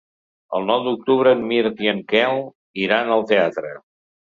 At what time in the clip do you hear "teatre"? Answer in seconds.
3.35-3.79